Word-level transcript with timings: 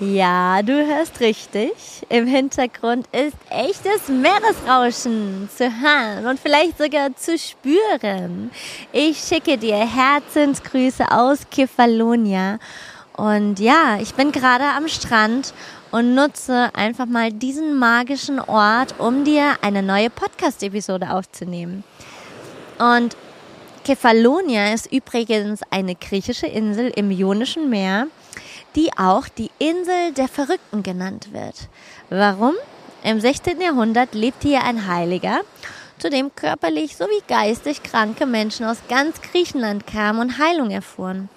Ja, 0.00 0.62
du 0.62 0.86
hörst 0.86 1.18
richtig. 1.18 1.72
Im 2.08 2.28
Hintergrund 2.28 3.08
ist 3.10 3.36
echtes 3.50 4.08
Meeresrauschen 4.08 5.48
zu 5.52 5.64
hören 5.64 6.24
und 6.26 6.38
vielleicht 6.38 6.78
sogar 6.78 7.16
zu 7.16 7.36
spüren. 7.36 8.52
Ich 8.92 9.18
schicke 9.18 9.58
dir 9.58 9.78
Herzensgrüße 9.78 11.10
aus 11.10 11.40
Kefalonia. 11.50 12.60
Und 13.16 13.58
ja, 13.58 13.98
ich 14.00 14.14
bin 14.14 14.30
gerade 14.30 14.66
am 14.76 14.86
Strand 14.86 15.52
und 15.90 16.14
nutze 16.14 16.70
einfach 16.74 17.06
mal 17.06 17.32
diesen 17.32 17.76
magischen 17.76 18.38
Ort, 18.38 18.94
um 18.98 19.24
dir 19.24 19.56
eine 19.62 19.82
neue 19.82 20.10
Podcast-Episode 20.10 21.10
aufzunehmen. 21.10 21.82
Und 22.78 23.16
Kefalonia 23.82 24.72
ist 24.72 24.92
übrigens 24.92 25.60
eine 25.70 25.96
griechische 25.96 26.46
Insel 26.46 26.92
im 26.94 27.10
Ionischen 27.10 27.68
Meer 27.68 28.06
die 28.74 28.90
auch 28.96 29.28
die 29.28 29.50
Insel 29.58 30.12
der 30.12 30.28
Verrückten 30.28 30.82
genannt 30.82 31.28
wird. 31.32 31.68
Warum? 32.10 32.54
Im 33.02 33.20
16. 33.20 33.60
Jahrhundert 33.60 34.14
lebte 34.14 34.48
hier 34.48 34.64
ein 34.64 34.86
Heiliger, 34.86 35.40
zu 35.98 36.10
dem 36.10 36.34
körperlich 36.34 36.96
sowie 36.96 37.22
geistig 37.26 37.82
kranke 37.82 38.26
Menschen 38.26 38.66
aus 38.66 38.78
ganz 38.88 39.20
Griechenland 39.20 39.86
kamen 39.86 40.20
und 40.20 40.38
Heilung 40.38 40.70
erfuhren. 40.70 41.28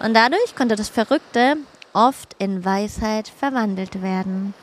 Und 0.00 0.14
dadurch 0.14 0.54
konnte 0.56 0.76
das 0.76 0.88
Verrückte 0.88 1.56
oft 1.92 2.34
in 2.38 2.64
Weisheit 2.64 3.28
verwandelt 3.28 4.02
werden. 4.02 4.54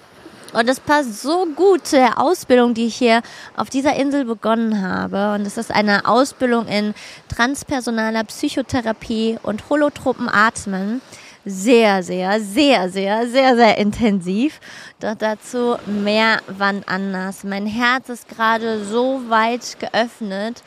Und 0.53 0.67
es 0.67 0.79
passt 0.79 1.21
so 1.21 1.45
gut 1.55 1.85
zu 1.85 1.95
der 1.95 2.19
Ausbildung, 2.19 2.73
die 2.73 2.87
ich 2.87 2.95
hier 2.95 3.21
auf 3.55 3.69
dieser 3.69 3.95
Insel 3.95 4.25
begonnen 4.25 4.81
habe. 4.81 5.33
Und 5.35 5.45
es 5.45 5.57
ist 5.57 5.71
eine 5.71 6.07
Ausbildung 6.07 6.67
in 6.67 6.95
transpersonaler 7.27 8.23
Psychotherapie 8.23 9.37
und 9.43 9.69
holotropen 9.69 10.27
Atmen 10.27 11.01
sehr, 11.49 12.03
sehr, 12.03 12.39
sehr, 12.39 12.89
sehr, 12.89 13.27
sehr, 13.27 13.55
sehr 13.55 13.77
intensiv. 13.77 14.59
Doch 14.99 15.15
dazu 15.15 15.77
mehr 15.85 16.41
wann 16.47 16.83
anders. 16.85 17.43
Mein 17.43 17.65
Herz 17.65 18.09
ist 18.09 18.27
gerade 18.27 18.83
so 18.83 19.21
weit 19.29 19.77
geöffnet 19.79 20.63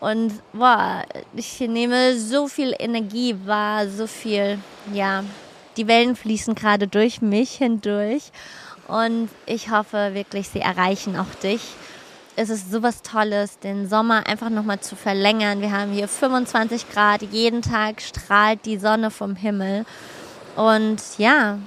und 0.00 0.32
boah, 0.52 1.04
ich 1.34 1.60
nehme 1.60 2.18
so 2.18 2.48
viel 2.48 2.74
Energie 2.78 3.36
wahr, 3.44 3.88
so 3.88 4.06
viel, 4.06 4.58
ja, 4.92 5.24
die 5.76 5.86
Wellen 5.86 6.16
fließen 6.16 6.54
gerade 6.54 6.88
durch 6.88 7.20
mich 7.20 7.52
hindurch 7.52 8.32
und 8.88 9.28
ich 9.46 9.70
hoffe 9.70 10.14
wirklich, 10.14 10.48
sie 10.48 10.60
erreichen 10.60 11.16
auch 11.16 11.34
dich 11.42 11.60
es 12.40 12.48
ist 12.48 12.72
sowas 12.72 13.02
Tolles, 13.02 13.58
den 13.58 13.86
Sommer 13.86 14.26
einfach 14.26 14.48
nochmal 14.48 14.80
zu 14.80 14.96
verlängern. 14.96 15.60
Wir 15.60 15.72
haben 15.72 15.92
hier 15.92 16.08
25 16.08 16.90
Grad, 16.90 17.20
jeden 17.20 17.60
Tag 17.60 18.00
strahlt 18.00 18.64
die 18.64 18.78
Sonne 18.78 19.10
vom 19.10 19.36
Himmel. 19.36 19.84
Und 20.56 21.02
ja, 21.18 21.58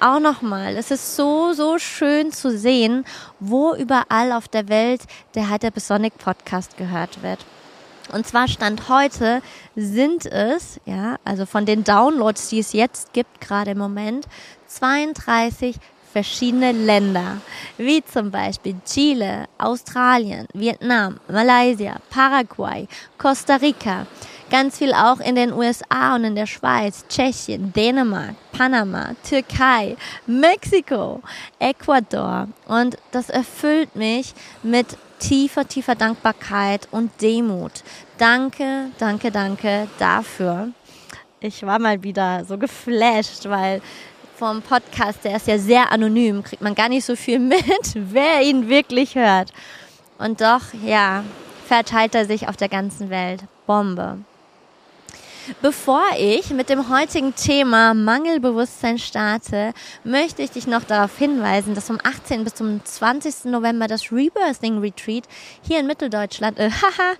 auch 0.00 0.18
nochmal, 0.18 0.78
es 0.78 0.90
ist 0.90 1.14
so, 1.14 1.52
so 1.52 1.78
schön 1.78 2.32
zu 2.32 2.56
sehen, 2.56 3.04
wo 3.38 3.74
überall 3.74 4.32
auf 4.32 4.48
der 4.48 4.70
Welt 4.70 5.02
der 5.34 5.50
Hypersonic 5.50 6.16
Podcast 6.16 6.78
gehört 6.78 7.22
wird. 7.22 7.44
Und 8.10 8.26
zwar 8.26 8.48
Stand 8.48 8.88
heute 8.88 9.42
sind 9.76 10.24
es, 10.24 10.80
ja, 10.86 11.16
also 11.22 11.44
von 11.44 11.66
den 11.66 11.84
Downloads, 11.84 12.48
die 12.48 12.60
es 12.60 12.72
jetzt 12.72 13.12
gibt, 13.12 13.42
gerade 13.42 13.72
im 13.72 13.78
Moment, 13.78 14.26
32 14.68 15.76
verschiedene 16.12 16.72
Länder, 16.72 17.40
wie 17.76 18.02
zum 18.04 18.30
Beispiel 18.30 18.76
Chile, 18.84 19.46
Australien, 19.58 20.46
Vietnam, 20.54 21.20
Malaysia, 21.28 21.96
Paraguay, 22.10 22.88
Costa 23.18 23.56
Rica, 23.56 24.06
ganz 24.50 24.78
viel 24.78 24.92
auch 24.92 25.20
in 25.20 25.34
den 25.34 25.52
USA 25.52 26.14
und 26.14 26.24
in 26.24 26.34
der 26.34 26.46
Schweiz, 26.46 27.04
Tschechien, 27.08 27.72
Dänemark, 27.72 28.34
Panama, 28.52 29.14
Türkei, 29.28 29.96
Mexiko, 30.26 31.22
Ecuador. 31.58 32.48
Und 32.66 32.96
das 33.12 33.30
erfüllt 33.30 33.94
mich 33.94 34.34
mit 34.62 34.96
tiefer, 35.18 35.66
tiefer 35.66 35.94
Dankbarkeit 35.94 36.88
und 36.90 37.10
Demut. 37.20 37.82
Danke, 38.18 38.90
danke, 38.98 39.30
danke 39.30 39.88
dafür. 39.98 40.68
Ich 41.40 41.64
war 41.64 41.78
mal 41.78 42.02
wieder 42.02 42.44
so 42.44 42.58
geflasht, 42.58 43.48
weil 43.48 43.80
vom 44.38 44.62
Podcast, 44.62 45.24
der 45.24 45.36
ist 45.36 45.48
ja 45.48 45.58
sehr 45.58 45.90
anonym, 45.90 46.44
kriegt 46.44 46.62
man 46.62 46.76
gar 46.76 46.88
nicht 46.88 47.04
so 47.04 47.16
viel 47.16 47.38
mit, 47.40 47.94
wer 47.94 48.42
ihn 48.42 48.68
wirklich 48.68 49.16
hört. 49.16 49.52
Und 50.18 50.40
doch, 50.40 50.62
ja, 50.84 51.24
verteilt 51.66 52.14
er 52.14 52.24
sich 52.24 52.48
auf 52.48 52.56
der 52.56 52.68
ganzen 52.68 53.10
Welt. 53.10 53.42
Bombe. 53.66 54.18
Bevor 55.62 56.02
ich 56.18 56.50
mit 56.50 56.68
dem 56.68 56.90
heutigen 56.90 57.34
Thema 57.34 57.94
Mangelbewusstsein 57.94 58.98
starte, 58.98 59.72
möchte 60.04 60.42
ich 60.42 60.50
dich 60.50 60.66
noch 60.66 60.84
darauf 60.84 61.16
hinweisen, 61.16 61.74
dass 61.74 61.86
vom 61.86 61.98
18. 62.02 62.44
bis 62.44 62.54
zum 62.54 62.84
20. 62.84 63.46
November 63.46 63.86
das 63.86 64.12
Rebirthing 64.12 64.78
Retreat 64.78 65.24
hier 65.62 65.80
in 65.80 65.86
Mitteldeutschland, 65.86 66.58
äh, 66.58 66.70
haha, 66.82 67.14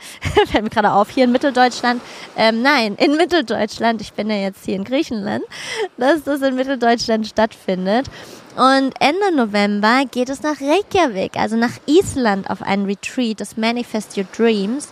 fällt 0.47 0.65
mir 0.65 0.71
gerade 0.71 0.93
auf, 0.93 1.11
hier 1.11 1.25
in 1.25 1.33
Mitteldeutschland, 1.33 2.03
ähm, 2.37 2.61
nein, 2.61 2.97
in 2.97 3.17
Mitteldeutschland, 3.17 4.01
ich 4.03 4.13
bin 4.13 4.29
ja 4.29 4.37
jetzt 4.37 4.65
hier 4.65 4.77
in 4.77 4.85
Griechenland, 4.85 5.45
dass 5.97 6.23
das 6.23 6.43
in 6.43 6.55
Mitteldeutschland 6.55 7.27
stattfindet. 7.27 8.07
Und 8.57 8.95
Ende 8.99 9.35
November 9.37 10.03
geht 10.11 10.29
es 10.29 10.43
nach 10.43 10.61
Reykjavik, 10.61 11.37
also 11.37 11.57
nach 11.57 11.79
Island 11.87 12.51
auf 12.51 12.61
einen 12.61 12.87
Retreat, 12.87 13.41
das 13.41 13.57
Manifest 13.57 14.17
Your 14.17 14.27
Dreams. 14.37 14.89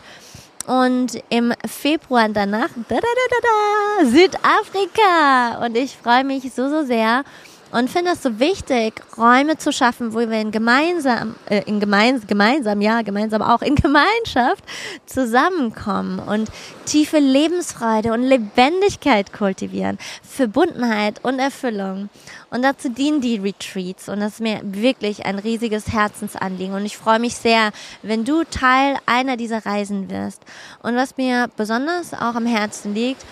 Und 0.67 1.23
im 1.29 1.53
Februar 1.65 2.29
danach 2.29 2.69
da, 2.89 2.97
da, 2.97 3.01
da, 3.01 3.37
da, 3.43 4.07
Südafrika. 4.07 5.65
Und 5.65 5.77
ich 5.77 5.97
freue 5.97 6.25
mich 6.25 6.53
so, 6.53 6.69
so 6.69 6.85
sehr 6.85 7.25
und 7.73 7.91
finde 7.91 8.13
es 8.13 8.23
so 8.23 8.39
wichtig, 8.39 8.95
Räume 9.19 9.59
zu 9.59 9.73
schaffen, 9.73 10.15
wo 10.15 10.19
wir 10.19 10.41
in 10.41 10.51
gemeinsam, 10.51 11.35
äh, 11.49 11.63
in 11.67 11.81
gemein, 11.81 12.23
gemeinsam, 12.27 12.81
ja, 12.81 13.03
gemeinsam 13.03 13.43
auch 13.43 13.63
in 13.63 13.75
Gemeinschaft 13.87 14.65
zusammenkommen 15.07 16.19
und 16.19 16.49
tiefe 16.85 17.19
Lebensfreude 17.19 18.13
und 18.13 18.23
Lebendigkeit 18.23 19.33
kultivieren, 19.33 19.99
Verbundenheit 20.23 21.25
und 21.25 21.39
Erfüllung. 21.39 22.09
Und 22.51 22.63
dazu 22.63 22.89
dienen 22.89 23.21
die 23.21 23.39
Retreats 23.39 24.09
und 24.09 24.21
das 24.21 24.35
ist 24.35 24.41
mir 24.41 24.61
wirklich 24.63 25.27
ein 25.27 25.39
riesiges 25.39 25.93
Herzensanliegen 25.93 26.75
und 26.75 26.87
ich 26.87 26.97
freue 26.97 27.19
mich 27.19 27.35
sehr, 27.35 27.73
wenn 28.03 28.25
du 28.25 28.45
Teil 28.45 28.97
einer 29.07 29.37
dieser 29.37 29.67
Reisen 29.67 30.09
wirst. 30.09 30.43
Und 30.83 30.95
was 30.95 31.17
mir 31.17 31.49
besonders 31.57 32.15
auch 32.15 32.37
am 32.37 32.47
Herzen 32.47 32.95
liegt, 32.95 33.25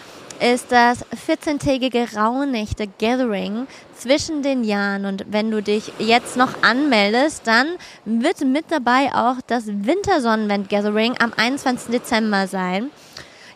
ist 0.45 0.73
das 0.73 1.07
14-tägige 1.27 2.17
Rauhnächte 2.17 2.87
Gathering 2.87 3.67
zwischen 3.97 4.43
den 4.43 4.63
Jahren. 4.63 5.07
Und 5.07 5.25
wenn 5.31 5.51
du 5.51 5.63
dich 5.63 5.91
jetzt 5.99 6.37
noch 6.37 6.63
anmeldest, 6.63 7.47
dann 7.47 7.69
wird 8.05 8.45
mit 8.45 8.67
dabei 8.69 9.15
auch 9.15 9.37
das 9.47 9.67
Wintersonnenwend 9.67 10.69
Gathering 10.69 11.15
am 11.19 11.33
21. 11.35 11.91
Dezember 11.91 12.47
sein. 12.47 12.91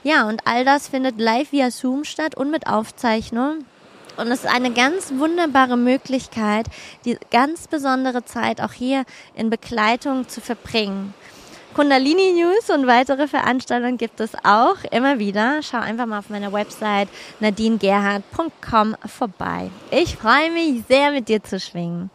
Ja, 0.02 0.26
und 0.26 0.40
all 0.46 0.64
das 0.64 0.88
findet 0.88 1.20
live 1.20 1.52
via 1.52 1.70
Zoom 1.70 2.04
statt 2.04 2.34
und 2.34 2.50
mit 2.50 2.66
Aufzeichnung. 2.66 3.66
Und 4.16 4.28
es 4.28 4.44
ist 4.44 4.50
eine 4.50 4.72
ganz 4.72 5.12
wunderbare 5.14 5.76
Möglichkeit, 5.76 6.68
die 7.04 7.18
ganz 7.30 7.68
besondere 7.68 8.24
Zeit 8.24 8.62
auch 8.62 8.72
hier 8.72 9.04
in 9.34 9.50
Begleitung 9.50 10.26
zu 10.26 10.40
verbringen. 10.40 11.12
Kundalini 11.74 12.32
News 12.32 12.70
und 12.70 12.86
weitere 12.86 13.28
Veranstaltungen 13.28 13.98
gibt 13.98 14.20
es 14.20 14.32
auch 14.42 14.76
immer 14.90 15.18
wieder. 15.18 15.60
Schau 15.62 15.78
einfach 15.78 16.06
mal 16.06 16.18
auf 16.18 16.30
meiner 16.30 16.52
Website 16.52 17.08
nadinegerhard.com 17.40 18.96
vorbei. 19.06 19.70
Ich 19.90 20.16
freue 20.16 20.50
mich 20.50 20.82
sehr, 20.88 21.12
mit 21.12 21.28
dir 21.28 21.42
zu 21.42 21.60
schwingen. 21.60 22.10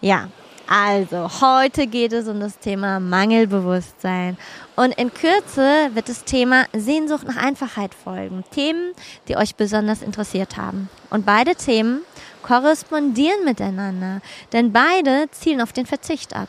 Ja, 0.00 0.28
also 0.68 1.28
heute 1.40 1.86
geht 1.86 2.12
es 2.12 2.26
um 2.26 2.40
das 2.40 2.58
Thema 2.58 2.98
Mangelbewusstsein. 2.98 4.36
Und 4.74 4.98
in 4.98 5.14
Kürze 5.14 5.90
wird 5.94 6.08
das 6.08 6.24
Thema 6.24 6.64
Sehnsucht 6.72 7.24
nach 7.24 7.36
Einfachheit 7.36 7.94
folgen. 7.94 8.42
Themen, 8.50 8.92
die 9.28 9.36
euch 9.36 9.54
besonders 9.54 10.02
interessiert 10.02 10.56
haben. 10.56 10.88
Und 11.10 11.24
beide 11.24 11.54
Themen 11.54 12.00
korrespondieren 12.42 13.44
miteinander, 13.44 14.20
denn 14.52 14.72
beide 14.72 15.28
zielen 15.30 15.60
auf 15.60 15.72
den 15.72 15.86
Verzicht 15.86 16.34
ab. 16.34 16.48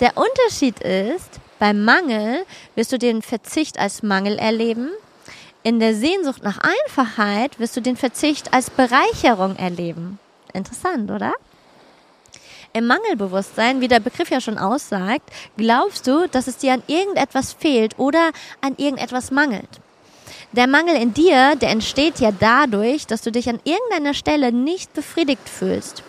Der 0.00 0.12
Unterschied 0.16 0.80
ist, 0.80 1.40
beim 1.58 1.84
Mangel 1.84 2.44
wirst 2.74 2.92
du 2.92 2.98
den 2.98 3.22
Verzicht 3.22 3.78
als 3.78 4.02
Mangel 4.02 4.38
erleben. 4.38 4.90
In 5.62 5.80
der 5.80 5.94
Sehnsucht 5.94 6.42
nach 6.42 6.58
Einfachheit 6.58 7.58
wirst 7.58 7.76
du 7.76 7.80
den 7.80 7.96
Verzicht 7.96 8.52
als 8.52 8.70
Bereicherung 8.70 9.56
erleben. 9.56 10.18
Interessant, 10.52 11.10
oder? 11.10 11.32
Im 12.72 12.86
Mangelbewusstsein, 12.86 13.80
wie 13.80 13.88
der 13.88 14.00
Begriff 14.00 14.30
ja 14.30 14.40
schon 14.40 14.58
aussagt, 14.58 15.30
glaubst 15.56 16.06
du, 16.06 16.26
dass 16.28 16.48
es 16.48 16.58
dir 16.58 16.72
an 16.72 16.82
irgendetwas 16.88 17.52
fehlt 17.52 17.98
oder 17.98 18.30
an 18.60 18.74
irgendetwas 18.76 19.30
mangelt. 19.30 19.68
Der 20.52 20.66
Mangel 20.66 20.96
in 20.96 21.14
dir, 21.14 21.56
der 21.56 21.70
entsteht 21.70 22.20
ja 22.20 22.30
dadurch, 22.32 23.06
dass 23.06 23.22
du 23.22 23.32
dich 23.32 23.48
an 23.48 23.60
irgendeiner 23.64 24.14
Stelle 24.14 24.52
nicht 24.52 24.92
befriedigt 24.92 25.48
fühlst. 25.48 26.02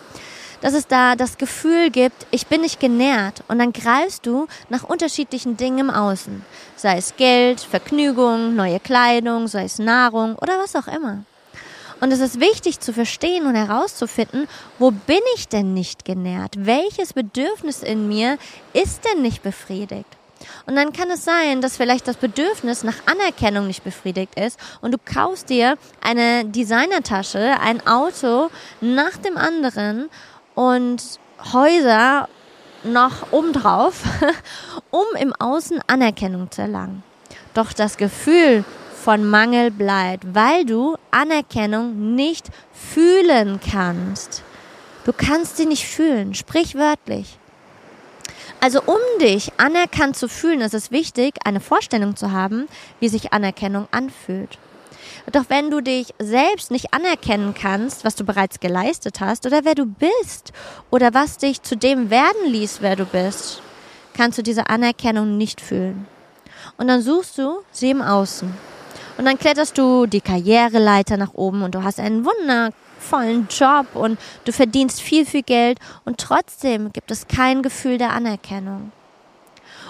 Dass 0.60 0.74
es 0.74 0.86
da 0.86 1.16
das 1.16 1.38
Gefühl 1.38 1.90
gibt, 1.90 2.26
ich 2.30 2.46
bin 2.46 2.62
nicht 2.62 2.80
genährt 2.80 3.42
und 3.48 3.58
dann 3.58 3.72
greifst 3.72 4.26
du 4.26 4.46
nach 4.68 4.84
unterschiedlichen 4.84 5.56
Dingen 5.56 5.78
im 5.78 5.90
Außen. 5.90 6.44
Sei 6.76 6.96
es 6.96 7.16
Geld, 7.16 7.60
Vergnügung, 7.60 8.54
neue 8.56 8.80
Kleidung, 8.80 9.48
sei 9.48 9.64
es 9.64 9.78
Nahrung 9.78 10.36
oder 10.36 10.58
was 10.58 10.74
auch 10.74 10.88
immer. 10.88 11.24
Und 12.00 12.12
es 12.12 12.20
ist 12.20 12.40
wichtig 12.40 12.80
zu 12.80 12.92
verstehen 12.92 13.46
und 13.46 13.54
herauszufinden, 13.54 14.48
wo 14.78 14.90
bin 14.90 15.20
ich 15.34 15.48
denn 15.48 15.72
nicht 15.72 16.04
genährt? 16.04 16.54
Welches 16.58 17.14
Bedürfnis 17.14 17.82
in 17.82 18.08
mir 18.08 18.38
ist 18.74 19.02
denn 19.04 19.22
nicht 19.22 19.42
befriedigt? 19.42 20.06
Und 20.66 20.76
dann 20.76 20.92
kann 20.92 21.10
es 21.10 21.24
sein, 21.24 21.62
dass 21.62 21.76
vielleicht 21.78 22.06
das 22.06 22.16
Bedürfnis 22.16 22.84
nach 22.84 22.96
Anerkennung 23.06 23.66
nicht 23.66 23.84
befriedigt 23.84 24.38
ist 24.38 24.58
und 24.82 24.92
du 24.92 24.98
kaufst 24.98 25.48
dir 25.48 25.78
eine 26.02 26.44
Designertasche, 26.44 27.56
ein 27.60 27.86
Auto 27.86 28.50
nach 28.80 29.16
dem 29.16 29.38
anderen 29.38 30.10
und 30.56 31.02
Häuser 31.52 32.28
noch 32.82 33.30
obendrauf, 33.30 34.02
um 34.90 35.04
im 35.20 35.32
Außen 35.34 35.80
Anerkennung 35.86 36.50
zu 36.50 36.62
erlangen. 36.62 37.04
Doch 37.54 37.72
das 37.72 37.96
Gefühl 37.96 38.64
von 39.04 39.24
Mangel 39.24 39.70
bleibt, 39.70 40.34
weil 40.34 40.64
du 40.64 40.96
Anerkennung 41.12 42.16
nicht 42.16 42.46
fühlen 42.72 43.60
kannst. 43.60 44.42
Du 45.04 45.12
kannst 45.12 45.56
sie 45.56 45.66
nicht 45.66 45.86
fühlen, 45.86 46.34
sprichwörtlich. 46.34 47.38
Also 48.60 48.80
um 48.84 48.98
dich 49.20 49.52
anerkannt 49.58 50.16
zu 50.16 50.28
fühlen, 50.28 50.60
ist 50.60 50.74
es 50.74 50.90
wichtig, 50.90 51.34
eine 51.44 51.60
Vorstellung 51.60 52.16
zu 52.16 52.32
haben, 52.32 52.66
wie 52.98 53.08
sich 53.08 53.32
Anerkennung 53.32 53.86
anfühlt. 53.90 54.58
Doch 55.32 55.44
wenn 55.48 55.70
du 55.70 55.80
dich 55.80 56.14
selbst 56.18 56.70
nicht 56.70 56.94
anerkennen 56.94 57.52
kannst, 57.52 58.04
was 58.04 58.14
du 58.14 58.24
bereits 58.24 58.60
geleistet 58.60 59.20
hast 59.20 59.44
oder 59.44 59.64
wer 59.64 59.74
du 59.74 59.84
bist 59.84 60.52
oder 60.90 61.14
was 61.14 61.38
dich 61.38 61.62
zu 61.62 61.76
dem 61.76 62.10
werden 62.10 62.46
ließ, 62.46 62.78
wer 62.80 62.94
du 62.94 63.04
bist, 63.04 63.60
kannst 64.14 64.38
du 64.38 64.42
diese 64.42 64.68
Anerkennung 64.68 65.36
nicht 65.36 65.60
fühlen. 65.60 66.06
Und 66.76 66.88
dann 66.88 67.02
suchst 67.02 67.38
du 67.38 67.58
sie 67.72 67.90
im 67.90 68.02
Außen. 68.02 68.52
Und 69.18 69.24
dann 69.24 69.38
kletterst 69.38 69.76
du 69.78 70.06
die 70.06 70.20
Karriereleiter 70.20 71.16
nach 71.16 71.34
oben 71.34 71.62
und 71.62 71.74
du 71.74 71.82
hast 71.82 71.98
einen 71.98 72.24
wundervollen 72.24 73.48
Job 73.48 73.86
und 73.94 74.18
du 74.44 74.52
verdienst 74.52 75.00
viel, 75.00 75.26
viel 75.26 75.42
Geld 75.42 75.78
und 76.04 76.18
trotzdem 76.18 76.92
gibt 76.92 77.10
es 77.10 77.26
kein 77.26 77.62
Gefühl 77.62 77.98
der 77.98 78.12
Anerkennung. 78.12 78.92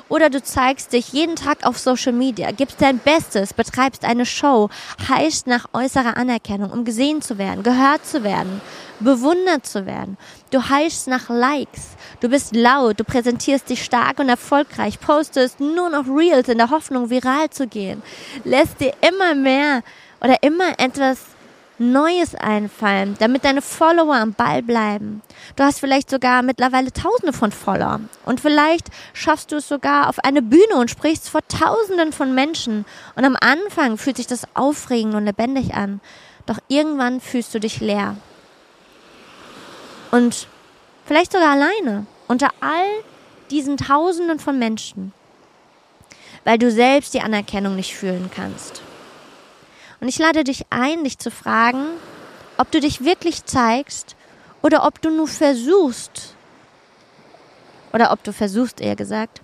Oder 0.08 0.31
du 0.31 0.41
zeigst 0.41 0.93
dich 0.93 1.12
jeden 1.12 1.35
Tag 1.35 1.67
auf 1.67 1.79
Social 1.79 2.12
Media, 2.12 2.53
gibst 2.53 2.81
dein 2.81 2.99
Bestes, 2.99 3.53
betreibst 3.53 4.05
eine 4.05 4.25
Show, 4.25 4.70
heißt 5.08 5.49
nach 5.49 5.67
äußerer 5.73 6.17
Anerkennung, 6.17 6.70
um 6.70 6.85
gesehen 6.85 7.23
zu 7.23 7.38
werden, 7.38 7.64
gehört 7.64 8.06
zu 8.06 8.23
werden, 8.23 8.61
bewundert 9.00 9.67
zu 9.67 9.85
werden. 9.85 10.17
Du 10.50 10.62
heißt 10.62 11.08
nach 11.08 11.29
Likes. 11.29 11.97
Du 12.20 12.29
bist 12.29 12.55
laut, 12.55 13.00
du 13.00 13.05
präsentierst 13.05 13.69
dich 13.69 13.85
stark 13.85 14.20
und 14.20 14.29
erfolgreich, 14.29 15.00
postest 15.00 15.58
nur 15.58 15.91
noch 15.91 16.06
Reels 16.06 16.49
in 16.49 16.58
der 16.58 16.70
Hoffnung, 16.70 17.11
viral 17.11 17.50
zu 17.50 17.67
gehen, 17.67 18.03
lässt 18.44 18.81
dir 18.81 18.94
immer 19.00 19.35
mehr 19.35 19.82
oder 20.20 20.37
immer 20.43 20.79
etwas 20.79 21.19
Neues 21.78 22.34
einfallen, 22.34 23.17
damit 23.19 23.44
deine 23.44 23.61
Follower 23.61 24.14
am 24.14 24.32
Ball 24.32 24.62
bleiben. 24.62 25.20
Du 25.56 25.62
hast 25.62 25.78
vielleicht 25.78 26.08
sogar 26.08 26.43
mittlerweile 26.43 26.90
Tausende 26.90 27.34
von 27.34 27.52
Followern 27.52 28.08
und 28.25 28.40
vielleicht 28.40 28.88
schaffst 29.12 29.52
du 29.52 29.56
es 29.56 29.69
sogar 29.69 30.08
auf 30.08 30.19
eine 30.25 30.40
Bühne 30.40 30.76
und 30.76 30.90
sprichst 30.90 31.28
vor 31.28 31.46
Tausenden 31.49 32.12
von 32.12 32.34
Menschen. 32.34 32.87
Und 33.14 33.25
am 33.26 33.37
Anfang 33.40 33.99
fühlt 33.99 34.17
sich 34.17 34.26
das 34.26 34.46
aufregend 34.55 35.14
und 35.14 35.26
lebendig 35.26 35.75
an, 35.75 36.00
doch 36.46 36.58
irgendwann 36.69 37.20
fühlst 37.20 37.55
du 37.55 37.61
dich 37.61 37.81
leer. 37.81 38.17
Und 40.11 40.49
vielleicht 41.05 41.32
sogar 41.32 41.52
alleine 41.52 42.06
unter 42.26 42.50
all 42.61 42.87
diesen 43.50 43.76
Tausenden 43.76 44.38
von 44.38 44.58
Menschen, 44.58 45.12
weil 46.44 46.56
du 46.56 46.70
selbst 46.70 47.12
die 47.12 47.20
Anerkennung 47.20 47.76
nicht 47.76 47.94
fühlen 47.94 48.31
kannst. 48.34 48.81
Und 50.00 50.08
ich 50.08 50.19
lade 50.19 50.44
dich 50.44 50.66
ein, 50.70 51.04
dich 51.04 51.19
zu 51.19 51.31
fragen, 51.31 51.87
ob 52.58 52.70
du 52.70 52.81
dich 52.81 53.04
wirklich 53.04 53.44
zeigst 53.44 54.16
oder 54.62 54.87
ob 54.87 55.00
du 55.00 55.10
nur 55.10 55.28
versuchst, 55.28 56.34
oder 57.93 58.12
ob 58.12 58.22
du 58.25 58.32
versuchst, 58.32 58.81
eher 58.81 58.96
gesagt, 58.96 59.40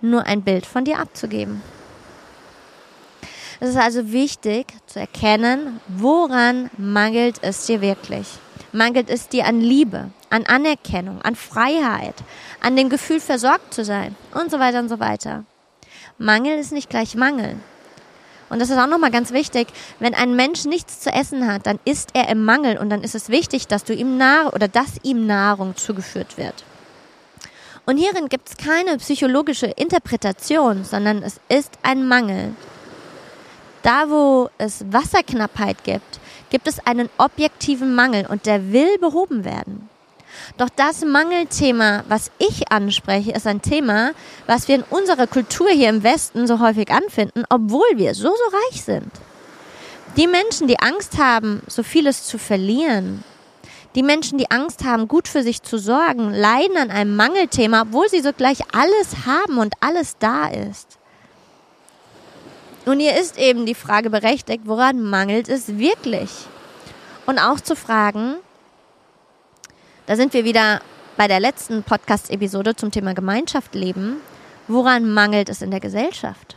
nur 0.00 0.24
ein 0.24 0.42
Bild 0.42 0.66
von 0.66 0.84
dir 0.84 0.98
abzugeben. 0.98 1.62
Es 3.60 3.70
ist 3.70 3.76
also 3.76 4.12
wichtig 4.12 4.66
zu 4.86 5.00
erkennen, 5.00 5.80
woran 5.88 6.68
mangelt 6.76 7.38
es 7.42 7.64
dir 7.64 7.80
wirklich. 7.80 8.26
Mangelt 8.72 9.08
es 9.08 9.28
dir 9.28 9.46
an 9.46 9.60
Liebe, 9.60 10.10
an 10.28 10.44
Anerkennung, 10.46 11.22
an 11.22 11.36
Freiheit, 11.36 12.16
an 12.60 12.76
dem 12.76 12.90
Gefühl, 12.90 13.20
versorgt 13.20 13.72
zu 13.72 13.84
sein 13.84 14.16
und 14.34 14.50
so 14.50 14.58
weiter 14.58 14.80
und 14.80 14.88
so 14.88 15.00
weiter. 15.00 15.44
Mangel 16.18 16.58
ist 16.58 16.72
nicht 16.72 16.90
gleich 16.90 17.14
Mangel. 17.14 17.56
Und 18.48 18.60
das 18.60 18.70
ist 18.70 18.78
auch 18.78 18.86
nochmal 18.86 19.10
ganz 19.10 19.32
wichtig. 19.32 19.68
Wenn 19.98 20.14
ein 20.14 20.36
Mensch 20.36 20.64
nichts 20.64 21.00
zu 21.00 21.10
essen 21.10 21.46
hat, 21.46 21.66
dann 21.66 21.78
ist 21.84 22.10
er 22.14 22.28
im 22.28 22.44
Mangel 22.44 22.78
und 22.78 22.90
dann 22.90 23.02
ist 23.02 23.14
es 23.14 23.28
wichtig, 23.28 23.66
dass 23.66 23.84
du 23.84 23.94
ihm 23.94 24.16
Nahrung 24.16 24.52
oder 24.52 24.68
dass 24.68 25.00
ihm 25.02 25.26
Nahrung 25.26 25.76
zugeführt 25.76 26.38
wird. 26.38 26.64
Und 27.86 27.98
hierin 27.98 28.28
gibt 28.28 28.48
es 28.48 28.56
keine 28.56 28.96
psychologische 28.98 29.66
Interpretation, 29.66 30.84
sondern 30.84 31.22
es 31.22 31.40
ist 31.48 31.72
ein 31.82 32.06
Mangel. 32.06 32.54
Da, 33.82 34.10
wo 34.10 34.50
es 34.58 34.84
Wasserknappheit 34.90 35.84
gibt, 35.84 36.18
gibt 36.50 36.66
es 36.66 36.84
einen 36.84 37.08
objektiven 37.18 37.94
Mangel 37.94 38.26
und 38.26 38.46
der 38.46 38.72
will 38.72 38.98
behoben 38.98 39.44
werden. 39.44 39.88
Doch 40.56 40.68
das 40.74 41.04
Mangelthema, 41.04 42.04
was 42.08 42.30
ich 42.38 42.70
anspreche, 42.70 43.32
ist 43.32 43.46
ein 43.46 43.62
Thema, 43.62 44.12
was 44.46 44.68
wir 44.68 44.76
in 44.76 44.84
unserer 44.90 45.26
Kultur 45.26 45.68
hier 45.70 45.88
im 45.88 46.02
Westen 46.02 46.46
so 46.46 46.60
häufig 46.60 46.90
anfinden, 46.90 47.44
obwohl 47.48 47.86
wir 47.96 48.14
so, 48.14 48.28
so 48.28 48.56
reich 48.68 48.82
sind. 48.82 49.10
Die 50.16 50.26
Menschen, 50.26 50.66
die 50.66 50.80
Angst 50.80 51.18
haben, 51.18 51.62
so 51.66 51.82
vieles 51.82 52.24
zu 52.24 52.38
verlieren, 52.38 53.22
die 53.96 54.02
Menschen, 54.02 54.36
die 54.36 54.50
Angst 54.50 54.84
haben, 54.84 55.08
gut 55.08 55.26
für 55.26 55.42
sich 55.42 55.62
zu 55.62 55.78
sorgen, 55.78 56.30
leiden 56.30 56.76
an 56.76 56.90
einem 56.90 57.16
Mangelthema, 57.16 57.82
obwohl 57.82 58.08
sie 58.10 58.20
sogleich 58.20 58.58
alles 58.72 59.26
haben 59.26 59.56
und 59.56 59.74
alles 59.80 60.18
da 60.18 60.48
ist. 60.48 60.98
Und 62.84 63.00
hier 63.00 63.16
ist 63.16 63.38
eben 63.38 63.66
die 63.66 63.74
Frage 63.74 64.10
berechtigt, 64.10 64.62
woran 64.66 65.02
mangelt 65.02 65.48
es 65.48 65.78
wirklich? 65.78 66.30
Und 67.24 67.38
auch 67.38 67.58
zu 67.58 67.74
fragen, 67.74 68.36
da 70.06 70.16
sind 70.16 70.32
wir 70.32 70.44
wieder 70.44 70.80
bei 71.16 71.28
der 71.28 71.40
letzten 71.40 71.82
Podcast-Episode 71.82 72.76
zum 72.76 72.90
Thema 72.90 73.14
Gemeinschaft 73.14 73.74
leben. 73.74 74.18
Woran 74.68 75.12
mangelt 75.12 75.48
es 75.48 75.62
in 75.62 75.70
der 75.70 75.80
Gesellschaft? 75.80 76.56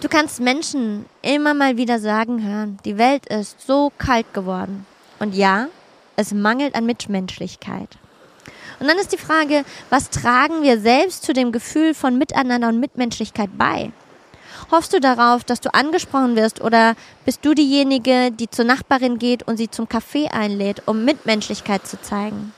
Du 0.00 0.08
kannst 0.08 0.40
Menschen 0.40 1.06
immer 1.22 1.54
mal 1.54 1.76
wieder 1.76 1.98
sagen 1.98 2.46
hören, 2.46 2.78
die 2.84 2.98
Welt 2.98 3.26
ist 3.26 3.66
so 3.66 3.90
kalt 3.96 4.32
geworden. 4.34 4.86
Und 5.18 5.34
ja, 5.34 5.68
es 6.16 6.32
mangelt 6.34 6.74
an 6.74 6.84
Mitmenschlichkeit. 6.84 7.88
Und 8.80 8.88
dann 8.88 8.98
ist 8.98 9.12
die 9.12 9.18
Frage, 9.18 9.64
was 9.88 10.10
tragen 10.10 10.62
wir 10.62 10.78
selbst 10.78 11.22
zu 11.22 11.32
dem 11.32 11.52
Gefühl 11.52 11.94
von 11.94 12.18
Miteinander 12.18 12.68
und 12.68 12.80
Mitmenschlichkeit 12.80 13.50
bei? 13.56 13.92
Hoffst 14.74 14.92
du 14.92 14.98
darauf, 14.98 15.44
dass 15.44 15.60
du 15.60 15.72
angesprochen 15.72 16.34
wirst 16.34 16.60
oder 16.60 16.96
bist 17.24 17.44
du 17.44 17.54
diejenige, 17.54 18.32
die 18.32 18.50
zur 18.50 18.64
Nachbarin 18.64 19.20
geht 19.20 19.46
und 19.46 19.56
sie 19.56 19.70
zum 19.70 19.88
Kaffee 19.88 20.26
einlädt, 20.26 20.82
um 20.86 21.04
Mitmenschlichkeit 21.04 21.86
zu 21.86 22.02
zeigen? 22.02 22.52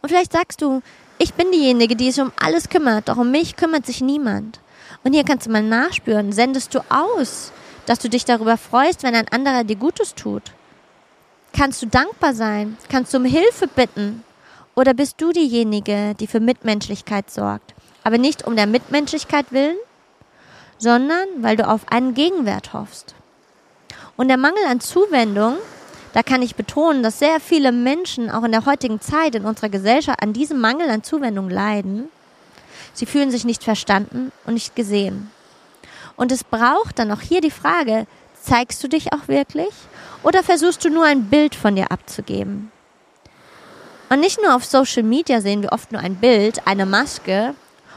Und 0.00 0.08
vielleicht 0.08 0.32
sagst 0.32 0.62
du, 0.62 0.80
ich 1.18 1.34
bin 1.34 1.52
diejenige, 1.52 1.96
die 1.96 2.10
sich 2.10 2.24
um 2.24 2.32
alles 2.42 2.70
kümmert, 2.70 3.10
doch 3.10 3.18
um 3.18 3.30
mich 3.30 3.56
kümmert 3.56 3.84
sich 3.84 4.00
niemand. 4.00 4.58
Und 5.02 5.12
hier 5.12 5.24
kannst 5.24 5.46
du 5.46 5.50
mal 5.50 5.62
nachspüren, 5.62 6.32
sendest 6.32 6.74
du 6.74 6.78
aus, 6.88 7.52
dass 7.84 7.98
du 7.98 8.08
dich 8.08 8.24
darüber 8.24 8.56
freust, 8.56 9.02
wenn 9.02 9.14
ein 9.14 9.28
anderer 9.28 9.64
dir 9.64 9.76
Gutes 9.76 10.14
tut? 10.14 10.44
Kannst 11.52 11.82
du 11.82 11.86
dankbar 11.88 12.32
sein? 12.32 12.78
Kannst 12.88 13.12
du 13.12 13.18
um 13.18 13.26
Hilfe 13.26 13.66
bitten? 13.66 14.24
Oder 14.74 14.94
bist 14.94 15.20
du 15.20 15.30
diejenige, 15.30 16.14
die 16.18 16.26
für 16.26 16.40
Mitmenschlichkeit 16.40 17.30
sorgt, 17.30 17.74
aber 18.02 18.16
nicht 18.16 18.46
um 18.46 18.56
der 18.56 18.66
Mitmenschlichkeit 18.66 19.44
willen, 19.50 19.76
sondern 20.84 21.26
weil 21.38 21.56
du 21.56 21.66
auf 21.66 21.90
einen 21.90 22.12
Gegenwert 22.12 22.74
hoffst. 22.74 23.14
Und 24.16 24.28
der 24.28 24.36
Mangel 24.36 24.64
an 24.68 24.80
Zuwendung, 24.80 25.56
da 26.12 26.22
kann 26.22 26.42
ich 26.42 26.56
betonen, 26.56 27.02
dass 27.02 27.18
sehr 27.18 27.40
viele 27.40 27.72
Menschen 27.72 28.30
auch 28.30 28.44
in 28.44 28.52
der 28.52 28.66
heutigen 28.66 29.00
Zeit 29.00 29.34
in 29.34 29.46
unserer 29.46 29.70
Gesellschaft 29.70 30.22
an 30.22 30.34
diesem 30.34 30.60
Mangel 30.60 30.90
an 30.90 31.02
Zuwendung 31.02 31.48
leiden. 31.48 32.10
Sie 32.92 33.06
fühlen 33.06 33.30
sich 33.30 33.46
nicht 33.46 33.64
verstanden 33.64 34.30
und 34.44 34.54
nicht 34.54 34.76
gesehen. 34.76 35.30
Und 36.16 36.30
es 36.30 36.44
braucht 36.44 36.98
dann 36.98 37.10
auch 37.10 37.22
hier 37.22 37.40
die 37.40 37.50
Frage, 37.50 38.06
zeigst 38.40 38.84
du 38.84 38.88
dich 38.88 39.14
auch 39.14 39.26
wirklich? 39.26 39.72
Oder 40.22 40.42
versuchst 40.42 40.84
du 40.84 40.90
nur 40.90 41.06
ein 41.06 41.30
Bild 41.30 41.54
von 41.54 41.76
dir 41.76 41.90
abzugeben? 41.90 42.70
Und 44.10 44.20
nicht 44.20 44.38
nur 44.40 44.54
auf 44.54 44.66
Social 44.66 45.02
Media 45.02 45.40
sehen 45.40 45.62
wir 45.62 45.72
oft 45.72 45.92
nur 45.92 46.02
ein 46.02 46.16
Bild, 46.16 46.66
eine 46.66 46.84
Maske 46.84 47.54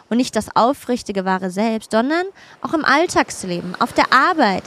und 0.09 0.17
nicht 0.17 0.35
das 0.35 0.55
aufrichtige 0.55 1.25
wahre 1.25 1.49
Selbst, 1.49 1.91
sondern 1.91 2.25
auch 2.61 2.73
im 2.73 2.85
Alltagsleben, 2.85 3.75
auf 3.79 3.93
der 3.93 4.11
Arbeit, 4.11 4.63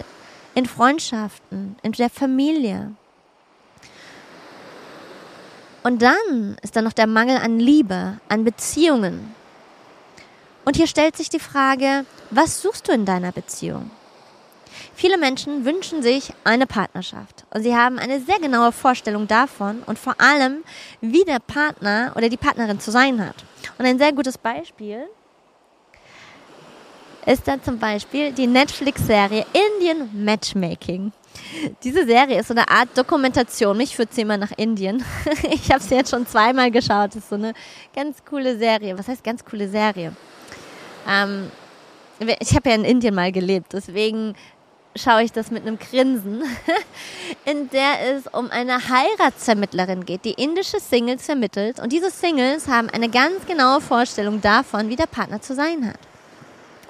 in 0.54 0.66
Freundschaften, 0.66 1.76
in 1.82 1.92
der 1.92 2.11
Familie. 2.11 2.92
Und 5.82 6.02
dann 6.02 6.56
ist 6.62 6.76
da 6.76 6.82
noch 6.82 6.92
der 6.92 7.06
Mangel 7.06 7.38
an 7.38 7.59
Liebe, 7.59 8.18
an 8.28 8.44
Beziehungen. 8.44 9.35
Und 10.64 10.76
hier 10.76 10.87
stellt 10.87 11.16
sich 11.16 11.30
die 11.30 11.40
Frage, 11.40 12.04
was 12.30 12.61
suchst 12.61 12.88
du 12.88 12.92
in 12.92 13.06
deiner 13.06 13.32
Beziehung? 13.32 13.90
Viele 14.94 15.18
Menschen 15.18 15.64
wünschen 15.64 16.02
sich 16.02 16.32
eine 16.44 16.66
Partnerschaft 16.66 17.44
und 17.50 17.62
sie 17.62 17.75
haben 17.75 17.99
eine 17.99 18.20
sehr 18.20 18.38
genaue 18.38 18.70
Vorstellung 18.70 19.26
davon 19.26 19.82
und 19.87 19.99
vor 19.99 20.14
allem, 20.20 20.62
wie 21.00 21.25
der 21.25 21.38
Partner 21.40 22.12
oder 22.14 22.28
die 22.28 22.37
Partnerin 22.37 22.78
zu 22.78 22.90
sein 22.90 23.26
hat. 23.26 23.37
Und 23.78 23.87
ein 23.87 23.99
sehr 23.99 24.12
gutes 24.12 24.38
Beispiel 24.38 25.09
ist 27.27 27.47
da 27.47 27.62
zum 27.62 27.79
Beispiel 27.79 28.33
die 28.33 28.47
Netflix-Serie 28.47 29.47
Indian 29.53 30.09
Matchmaking. 30.12 31.12
Diese 31.83 32.07
Serie 32.07 32.41
ist 32.41 32.49
so 32.49 32.55
eine 32.55 32.69
Art 32.69 32.89
Dokumentation. 32.97 33.77
Mich 33.77 33.95
führt 33.95 34.12
sie 34.12 34.23
immer 34.23 34.37
nach 34.37 34.53
Indien. 34.57 35.05
Ich 35.50 35.71
habe 35.71 35.83
sie 35.83 35.95
jetzt 35.95 36.11
schon 36.11 36.27
zweimal 36.27 36.71
geschaut. 36.71 37.11
Das 37.11 37.17
ist 37.17 37.29
so 37.29 37.37
eine 37.37 37.55
ganz 37.95 38.25
coole 38.25 38.59
Serie. 38.59 38.99
Was 38.99 39.09
heißt 39.09 39.23
ganz 39.23 39.45
coole 39.45 39.69
Serie? 39.69 40.12
Ähm, 41.09 41.50
ich 42.41 42.55
habe 42.55 42.69
ja 42.69 42.75
in 42.75 42.85
Indien 42.85 43.15
mal 43.15 43.33
gelebt, 43.33 43.73
deswegen 43.73 44.35
schaue 44.97 45.23
ich 45.23 45.33
das 45.33 45.50
mit 45.50 45.62
einem 45.62 45.79
Grinsen, 45.79 46.43
in 47.45 47.71
der 47.71 48.15
es 48.15 48.27
um 48.27 48.50
eine 48.50 48.89
Heiratsvermittlerin 48.89 50.05
geht, 50.05 50.25
die 50.25 50.33
indische 50.33 50.81
Singles 50.81 51.25
vermittelt. 51.25 51.81
Und 51.81 51.93
diese 51.93 52.11
Singles 52.11 52.69
haben 52.69 52.91
eine 52.91 53.09
ganz 53.09 53.47
genaue 53.47 53.81
Vorstellung 53.81 54.41
davon, 54.41 54.89
wie 54.89 54.97
der 54.97 55.07
Partner 55.07 55.41
zu 55.41 55.55
sein 55.55 55.87
hat. 55.87 56.10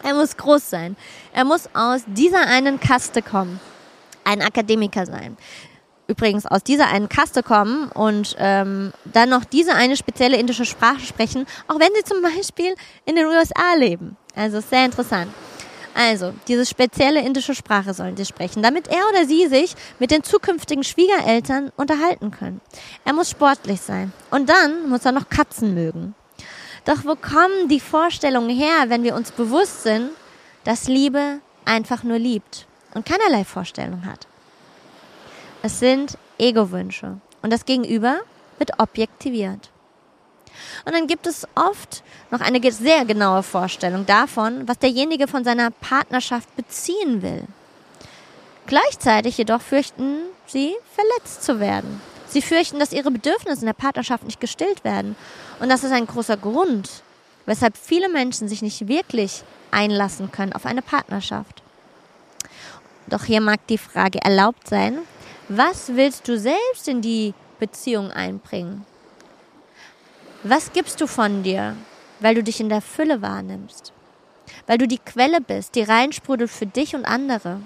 Er 0.02 0.14
muss 0.14 0.36
groß 0.36 0.70
sein. 0.70 0.96
Er 1.32 1.44
muss 1.44 1.68
aus 1.74 2.02
dieser 2.06 2.46
einen 2.46 2.80
Kaste 2.80 3.22
kommen. 3.22 3.60
Ein 4.24 4.42
Akademiker 4.42 5.06
sein. 5.06 5.36
Übrigens 6.06 6.44
aus 6.44 6.64
dieser 6.64 6.88
einen 6.88 7.08
Kaste 7.08 7.42
kommen 7.42 7.88
und 7.92 8.34
ähm, 8.38 8.92
dann 9.04 9.28
noch 9.28 9.44
diese 9.44 9.74
eine 9.74 9.96
spezielle 9.96 10.38
indische 10.38 10.64
Sprache 10.64 11.00
sprechen, 11.00 11.46
auch 11.68 11.78
wenn 11.78 11.94
sie 11.94 12.02
zum 12.02 12.20
Beispiel 12.20 12.74
in 13.04 13.14
den 13.14 13.26
USA 13.26 13.74
leben. 13.76 14.16
Also 14.34 14.60
sehr 14.60 14.84
interessant. 14.84 15.32
Also, 15.94 16.32
diese 16.46 16.66
spezielle 16.66 17.20
indische 17.20 17.54
Sprache 17.54 17.94
sollen 17.94 18.16
sie 18.16 18.24
sprechen, 18.24 18.62
damit 18.62 18.88
er 18.88 19.08
oder 19.10 19.26
sie 19.26 19.48
sich 19.48 19.74
mit 19.98 20.10
den 20.10 20.22
zukünftigen 20.22 20.84
Schwiegereltern 20.84 21.72
unterhalten 21.76 22.30
können. 22.30 22.60
Er 23.04 23.12
muss 23.12 23.30
sportlich 23.30 23.80
sein. 23.80 24.12
Und 24.30 24.48
dann 24.48 24.88
muss 24.88 25.04
er 25.04 25.12
noch 25.12 25.28
Katzen 25.28 25.74
mögen. 25.74 26.14
Doch 26.84 27.04
wo 27.04 27.14
kommen 27.14 27.68
die 27.68 27.80
Vorstellungen 27.80 28.50
her, 28.50 28.84
wenn 28.88 29.02
wir 29.02 29.14
uns 29.14 29.32
bewusst 29.32 29.82
sind, 29.82 30.10
dass 30.64 30.88
Liebe 30.88 31.40
einfach 31.64 32.02
nur 32.02 32.18
liebt 32.18 32.66
und 32.94 33.06
keinerlei 33.06 33.44
Vorstellung 33.44 34.04
hat? 34.06 34.26
Es 35.62 35.78
sind 35.78 36.16
Ego-Wünsche 36.38 37.18
und 37.42 37.52
das 37.52 37.64
Gegenüber 37.64 38.20
wird 38.58 38.78
objektiviert. 38.78 39.70
Und 40.84 40.94
dann 40.94 41.06
gibt 41.06 41.26
es 41.26 41.46
oft 41.54 42.02
noch 42.30 42.40
eine 42.40 42.60
sehr 42.72 43.04
genaue 43.04 43.42
Vorstellung 43.42 44.06
davon, 44.06 44.66
was 44.66 44.78
derjenige 44.78 45.28
von 45.28 45.44
seiner 45.44 45.70
Partnerschaft 45.70 46.54
beziehen 46.56 47.22
will. 47.22 47.44
Gleichzeitig 48.66 49.38
jedoch 49.38 49.60
fürchten 49.60 50.18
sie, 50.46 50.74
verletzt 50.94 51.42
zu 51.42 51.60
werden. 51.60 52.00
Sie 52.30 52.42
fürchten, 52.42 52.78
dass 52.78 52.92
ihre 52.92 53.10
Bedürfnisse 53.10 53.62
in 53.62 53.66
der 53.66 53.72
Partnerschaft 53.72 54.22
nicht 54.22 54.40
gestillt 54.40 54.84
werden. 54.84 55.16
Und 55.58 55.68
das 55.68 55.82
ist 55.82 55.90
ein 55.90 56.06
großer 56.06 56.36
Grund, 56.36 56.88
weshalb 57.44 57.76
viele 57.76 58.08
Menschen 58.08 58.48
sich 58.48 58.62
nicht 58.62 58.86
wirklich 58.86 59.42
einlassen 59.72 60.30
können 60.30 60.52
auf 60.52 60.64
eine 60.64 60.80
Partnerschaft. 60.80 61.62
Doch 63.08 63.24
hier 63.24 63.40
mag 63.40 63.66
die 63.66 63.78
Frage 63.78 64.22
erlaubt 64.22 64.68
sein, 64.68 64.98
was 65.48 65.96
willst 65.96 66.28
du 66.28 66.38
selbst 66.38 66.86
in 66.86 67.02
die 67.02 67.34
Beziehung 67.58 68.12
einbringen? 68.12 68.86
Was 70.44 70.72
gibst 70.72 71.00
du 71.00 71.08
von 71.08 71.42
dir, 71.42 71.76
weil 72.20 72.36
du 72.36 72.44
dich 72.44 72.60
in 72.60 72.68
der 72.68 72.80
Fülle 72.80 73.20
wahrnimmst? 73.20 73.92
Weil 74.68 74.78
du 74.78 74.86
die 74.86 74.98
Quelle 74.98 75.40
bist, 75.40 75.74
die 75.74 75.82
reinsprudelt 75.82 76.50
für 76.50 76.66
dich 76.66 76.94
und 76.94 77.04
andere. 77.04 77.60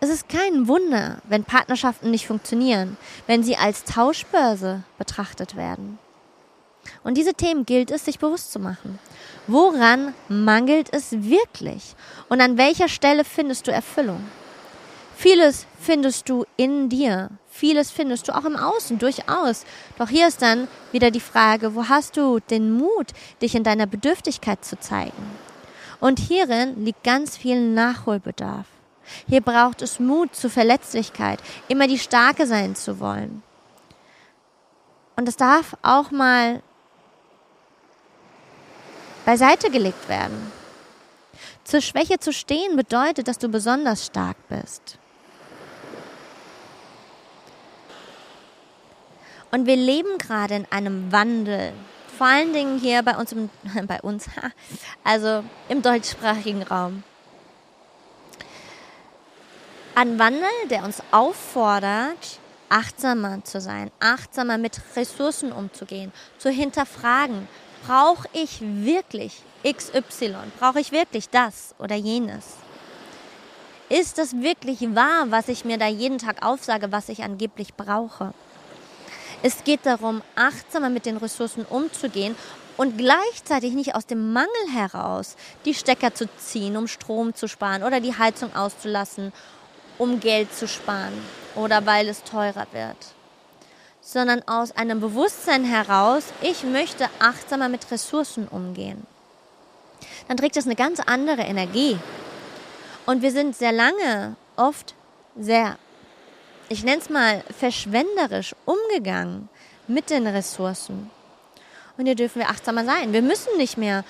Es 0.00 0.10
ist 0.10 0.28
kein 0.28 0.68
Wunder, 0.68 1.18
wenn 1.28 1.42
Partnerschaften 1.42 2.12
nicht 2.12 2.26
funktionieren, 2.26 2.96
wenn 3.26 3.42
sie 3.42 3.56
als 3.56 3.82
Tauschbörse 3.82 4.84
betrachtet 4.96 5.56
werden. 5.56 5.98
Und 7.02 7.16
diese 7.16 7.34
Themen 7.34 7.66
gilt 7.66 7.90
es, 7.90 8.04
sich 8.04 8.20
bewusst 8.20 8.52
zu 8.52 8.60
machen. 8.60 9.00
Woran 9.48 10.14
mangelt 10.28 10.88
es 10.92 11.10
wirklich? 11.10 11.96
Und 12.28 12.40
an 12.40 12.56
welcher 12.56 12.88
Stelle 12.88 13.24
findest 13.24 13.66
du 13.66 13.72
Erfüllung? 13.72 14.24
Vieles 15.16 15.66
findest 15.80 16.28
du 16.28 16.44
in 16.56 16.88
dir, 16.88 17.30
vieles 17.50 17.90
findest 17.90 18.28
du 18.28 18.36
auch 18.36 18.44
im 18.44 18.54
Außen, 18.54 18.98
durchaus. 18.98 19.64
Doch 19.98 20.08
hier 20.08 20.28
ist 20.28 20.42
dann 20.42 20.68
wieder 20.92 21.10
die 21.10 21.18
Frage, 21.18 21.74
wo 21.74 21.88
hast 21.88 22.16
du 22.16 22.38
den 22.38 22.70
Mut, 22.70 23.08
dich 23.42 23.56
in 23.56 23.64
deiner 23.64 23.86
Bedürftigkeit 23.86 24.64
zu 24.64 24.78
zeigen? 24.78 25.24
Und 25.98 26.20
hierin 26.20 26.84
liegt 26.84 27.02
ganz 27.02 27.36
viel 27.36 27.60
Nachholbedarf. 27.60 28.66
Hier 29.28 29.40
braucht 29.40 29.82
es 29.82 29.98
Mut 29.98 30.34
zur 30.34 30.50
Verletzlichkeit, 30.50 31.40
immer 31.68 31.86
die 31.86 31.98
Starke 31.98 32.46
sein 32.46 32.76
zu 32.76 33.00
wollen. 33.00 33.42
Und 35.16 35.28
es 35.28 35.36
darf 35.36 35.76
auch 35.82 36.10
mal 36.10 36.62
beiseite 39.24 39.70
gelegt 39.70 40.08
werden. 40.08 40.52
Zur 41.64 41.80
Schwäche 41.80 42.18
zu 42.18 42.32
stehen 42.32 42.76
bedeutet, 42.76 43.28
dass 43.28 43.38
du 43.38 43.48
besonders 43.48 44.06
stark 44.06 44.36
bist. 44.48 44.98
Und 49.50 49.66
wir 49.66 49.76
leben 49.76 50.18
gerade 50.18 50.54
in 50.54 50.66
einem 50.70 51.10
Wandel. 51.12 51.72
Vor 52.16 52.26
allen 52.26 52.52
Dingen 52.52 52.78
hier 52.78 53.02
bei 53.02 53.16
uns, 53.16 53.32
im, 53.32 53.50
bei 53.86 54.00
uns, 54.00 54.26
also 55.04 55.44
im 55.68 55.82
deutschsprachigen 55.82 56.62
Raum. 56.62 57.02
Ein 60.00 60.16
Wandel, 60.16 60.44
der 60.70 60.84
uns 60.84 61.02
auffordert, 61.10 62.38
achtsamer 62.68 63.42
zu 63.42 63.60
sein, 63.60 63.90
achtsamer 63.98 64.56
mit 64.56 64.80
Ressourcen 64.94 65.50
umzugehen, 65.50 66.12
zu 66.38 66.50
hinterfragen, 66.50 67.48
brauche 67.84 68.28
ich 68.32 68.60
wirklich 68.60 69.42
XY? 69.64 70.36
Brauche 70.60 70.78
ich 70.78 70.92
wirklich 70.92 71.28
das 71.30 71.74
oder 71.80 71.96
jenes? 71.96 72.44
Ist 73.88 74.18
das 74.18 74.40
wirklich 74.40 74.82
wahr, 74.94 75.32
was 75.32 75.48
ich 75.48 75.64
mir 75.64 75.78
da 75.78 75.88
jeden 75.88 76.18
Tag 76.18 76.46
aufsage, 76.46 76.92
was 76.92 77.08
ich 77.08 77.24
angeblich 77.24 77.74
brauche? 77.74 78.32
Es 79.42 79.64
geht 79.64 79.84
darum, 79.84 80.22
achtsamer 80.36 80.90
mit 80.90 81.06
den 81.06 81.16
Ressourcen 81.16 81.64
umzugehen 81.64 82.36
und 82.76 82.98
gleichzeitig 82.98 83.72
nicht 83.74 83.96
aus 83.96 84.06
dem 84.06 84.32
Mangel 84.32 84.72
heraus 84.72 85.34
die 85.64 85.74
Stecker 85.74 86.14
zu 86.14 86.28
ziehen, 86.36 86.76
um 86.76 86.86
Strom 86.86 87.34
zu 87.34 87.48
sparen 87.48 87.82
oder 87.82 87.98
die 87.98 88.16
Heizung 88.16 88.54
auszulassen, 88.54 89.32
um 89.98 90.20
Geld 90.20 90.54
zu 90.54 90.66
sparen 90.68 91.12
oder 91.54 91.84
weil 91.86 92.08
es 92.08 92.22
teurer 92.22 92.66
wird, 92.72 92.96
sondern 94.00 94.46
aus 94.46 94.72
einem 94.72 95.00
Bewusstsein 95.00 95.64
heraus, 95.64 96.24
ich 96.40 96.64
möchte 96.64 97.08
achtsamer 97.18 97.68
mit 97.68 97.90
Ressourcen 97.90 98.48
umgehen. 98.48 99.06
Dann 100.28 100.36
trägt 100.36 100.56
das 100.56 100.66
eine 100.66 100.76
ganz 100.76 101.00
andere 101.00 101.42
Energie. 101.42 101.98
Und 103.06 103.22
wir 103.22 103.32
sind 103.32 103.56
sehr 103.56 103.72
lange 103.72 104.36
oft 104.56 104.94
sehr 105.36 105.78
ich 106.68 106.84
nenne 106.84 107.00
es 107.00 107.08
mal, 107.08 107.42
verschwenderisch 107.56 108.54
umgegangen 108.64 109.48
mit 109.86 110.10
den 110.10 110.26
Ressourcen. 110.26 111.10
Und 111.96 112.06
hier 112.06 112.14
dürfen 112.14 112.40
wir 112.40 112.50
achtsamer 112.50 112.84
sein. 112.84 113.12
Wir 113.12 113.22
müssen 113.22 113.56
nicht 113.56 113.78
mehr 113.78 114.04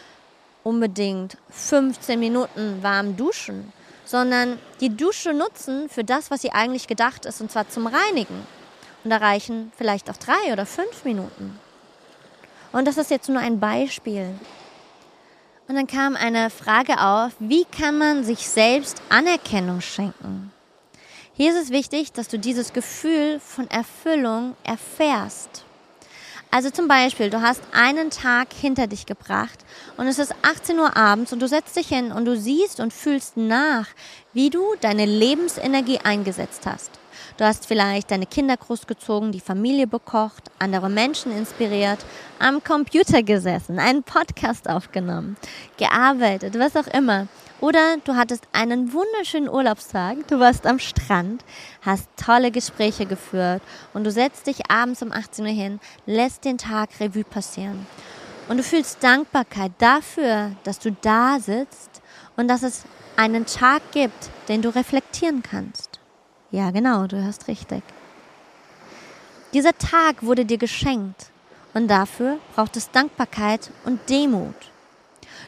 unbedingt 0.64 1.36
15 1.50 2.18
Minuten 2.18 2.82
warm 2.82 3.16
duschen, 3.16 3.72
sondern 4.08 4.58
die 4.80 4.96
Dusche 4.96 5.34
nutzen 5.34 5.90
für 5.90 6.02
das, 6.02 6.30
was 6.30 6.40
sie 6.40 6.50
eigentlich 6.50 6.86
gedacht 6.86 7.26
ist, 7.26 7.42
und 7.42 7.52
zwar 7.52 7.68
zum 7.68 7.86
Reinigen. 7.86 8.46
Und 9.04 9.10
da 9.10 9.18
reichen 9.18 9.70
vielleicht 9.76 10.08
auch 10.08 10.16
drei 10.16 10.50
oder 10.50 10.64
fünf 10.64 11.04
Minuten. 11.04 11.58
Und 12.72 12.88
das 12.88 12.96
ist 12.96 13.10
jetzt 13.10 13.28
nur 13.28 13.40
ein 13.40 13.60
Beispiel. 13.60 14.34
Und 15.68 15.74
dann 15.74 15.86
kam 15.86 16.16
eine 16.16 16.48
Frage 16.48 16.98
auf, 16.98 17.32
wie 17.38 17.66
kann 17.66 17.98
man 17.98 18.24
sich 18.24 18.48
selbst 18.48 19.02
Anerkennung 19.10 19.82
schenken? 19.82 20.52
Hier 21.34 21.50
ist 21.50 21.64
es 21.64 21.70
wichtig, 21.70 22.12
dass 22.12 22.28
du 22.28 22.38
dieses 22.38 22.72
Gefühl 22.72 23.38
von 23.40 23.70
Erfüllung 23.70 24.56
erfährst. 24.64 25.64
Also 26.50 26.70
zum 26.70 26.88
Beispiel, 26.88 27.28
du 27.28 27.42
hast 27.42 27.60
einen 27.72 28.10
Tag 28.10 28.48
hinter 28.54 28.86
dich 28.86 29.04
gebracht 29.04 29.58
und 29.98 30.06
es 30.06 30.18
ist 30.18 30.34
18 30.42 30.78
Uhr 30.78 30.96
abends 30.96 31.32
und 31.32 31.40
du 31.40 31.48
setzt 31.48 31.76
dich 31.76 31.88
hin 31.88 32.10
und 32.10 32.24
du 32.24 32.36
siehst 32.36 32.80
und 32.80 32.92
fühlst 32.92 33.36
nach, 33.36 33.86
wie 34.32 34.48
du 34.48 34.64
deine 34.80 35.04
Lebensenergie 35.04 35.98
eingesetzt 35.98 36.62
hast. 36.64 36.97
Du 37.36 37.44
hast 37.44 37.66
vielleicht 37.66 38.10
deine 38.10 38.26
Kinder 38.26 38.56
großgezogen, 38.56 39.32
die 39.32 39.40
Familie 39.40 39.86
bekocht, 39.86 40.50
andere 40.58 40.88
Menschen 40.88 41.30
inspiriert, 41.36 41.98
am 42.38 42.62
Computer 42.64 43.22
gesessen, 43.22 43.78
einen 43.78 44.02
Podcast 44.02 44.68
aufgenommen, 44.68 45.36
gearbeitet, 45.76 46.58
was 46.58 46.76
auch 46.76 46.86
immer. 46.92 47.28
Oder 47.60 47.96
du 48.04 48.14
hattest 48.14 48.46
einen 48.52 48.92
wunderschönen 48.92 49.48
Urlaubstag, 49.48 50.28
du 50.28 50.38
warst 50.38 50.66
am 50.66 50.78
Strand, 50.78 51.44
hast 51.82 52.08
tolle 52.16 52.50
Gespräche 52.52 53.04
geführt 53.04 53.62
und 53.94 54.04
du 54.04 54.12
setzt 54.12 54.46
dich 54.46 54.70
abends 54.70 55.02
um 55.02 55.12
18 55.12 55.44
Uhr 55.44 55.52
hin, 55.52 55.80
lässt 56.06 56.44
den 56.44 56.58
Tag 56.58 56.90
Revue 57.00 57.24
passieren. 57.24 57.86
Und 58.48 58.58
du 58.58 58.62
fühlst 58.62 59.02
Dankbarkeit 59.02 59.72
dafür, 59.78 60.52
dass 60.64 60.78
du 60.78 60.92
da 61.02 61.38
sitzt 61.40 62.00
und 62.36 62.48
dass 62.48 62.62
es 62.62 62.84
einen 63.16 63.44
Tag 63.44 63.82
gibt, 63.92 64.30
den 64.48 64.62
du 64.62 64.74
reflektieren 64.74 65.42
kannst. 65.42 65.97
Ja, 66.50 66.70
genau, 66.70 67.06
du 67.06 67.22
hast 67.22 67.46
richtig. 67.46 67.82
Dieser 69.52 69.76
Tag 69.76 70.22
wurde 70.22 70.46
dir 70.46 70.56
geschenkt 70.56 71.26
und 71.74 71.88
dafür 71.88 72.38
braucht 72.54 72.76
es 72.76 72.90
Dankbarkeit 72.90 73.70
und 73.84 74.08
Demut. 74.08 74.54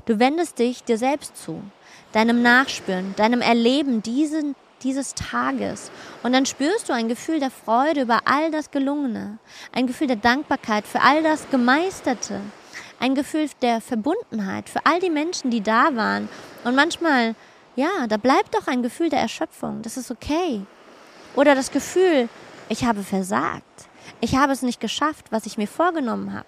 Du 0.04 0.18
wendest 0.18 0.58
dich 0.58 0.84
dir 0.84 0.98
selbst 0.98 1.42
zu 1.42 1.62
deinem 2.12 2.42
Nachspüren, 2.42 3.14
deinem 3.16 3.40
Erleben 3.40 4.02
diesen, 4.02 4.54
dieses 4.82 5.14
Tages. 5.14 5.90
Und 6.22 6.32
dann 6.32 6.44
spürst 6.44 6.90
du 6.90 6.92
ein 6.92 7.08
Gefühl 7.08 7.40
der 7.40 7.50
Freude 7.50 8.02
über 8.02 8.20
all 8.26 8.50
das 8.50 8.70
Gelungene, 8.70 9.38
ein 9.72 9.86
Gefühl 9.86 10.06
der 10.06 10.16
Dankbarkeit 10.16 10.86
für 10.86 11.00
all 11.00 11.22
das 11.22 11.48
Gemeisterte, 11.50 12.40
ein 12.98 13.14
Gefühl 13.14 13.48
der 13.62 13.80
Verbundenheit 13.80 14.68
für 14.68 14.84
all 14.84 15.00
die 15.00 15.08
Menschen, 15.08 15.50
die 15.50 15.62
da 15.62 15.96
waren. 15.96 16.28
Und 16.64 16.74
manchmal, 16.74 17.34
ja, 17.74 18.06
da 18.06 18.18
bleibt 18.18 18.54
doch 18.54 18.66
ein 18.66 18.82
Gefühl 18.82 19.08
der 19.08 19.20
Erschöpfung, 19.20 19.80
das 19.80 19.96
ist 19.96 20.10
okay. 20.10 20.66
Oder 21.34 21.54
das 21.54 21.70
Gefühl, 21.70 22.28
ich 22.68 22.84
habe 22.84 23.02
versagt, 23.02 23.64
ich 24.20 24.36
habe 24.36 24.52
es 24.52 24.62
nicht 24.62 24.80
geschafft, 24.80 25.26
was 25.30 25.46
ich 25.46 25.58
mir 25.58 25.68
vorgenommen 25.68 26.32
habe. 26.32 26.46